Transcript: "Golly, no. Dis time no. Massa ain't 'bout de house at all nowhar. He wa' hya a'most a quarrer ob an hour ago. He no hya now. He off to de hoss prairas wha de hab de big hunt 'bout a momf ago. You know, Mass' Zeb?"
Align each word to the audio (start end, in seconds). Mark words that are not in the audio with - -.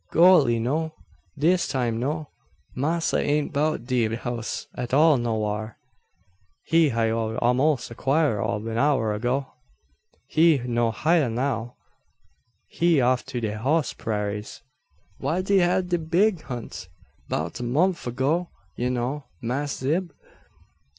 "Golly, 0.09 0.57
no. 0.57 0.95
Dis 1.37 1.67
time 1.67 1.99
no. 1.99 2.29
Massa 2.73 3.17
ain't 3.19 3.53
'bout 3.53 3.85
de 3.85 4.15
house 4.15 4.65
at 4.73 4.95
all 4.95 5.15
nowhar. 5.19 5.77
He 6.63 6.89
wa' 6.89 7.05
hya 7.05 7.37
a'most 7.39 7.91
a 7.91 7.93
quarrer 7.93 8.41
ob 8.43 8.65
an 8.65 8.79
hour 8.79 9.13
ago. 9.13 9.51
He 10.25 10.57
no 10.65 10.89
hya 10.91 11.29
now. 11.29 11.75
He 12.67 12.99
off 12.99 13.23
to 13.27 13.39
de 13.39 13.55
hoss 13.55 13.93
prairas 13.93 14.61
wha 15.19 15.41
de 15.41 15.57
hab 15.59 15.89
de 15.89 15.99
big 15.99 16.41
hunt 16.49 16.89
'bout 17.29 17.59
a 17.59 17.63
momf 17.63 18.07
ago. 18.07 18.49
You 18.75 18.89
know, 18.89 19.25
Mass' 19.39 19.77
Zeb?" 19.77 20.09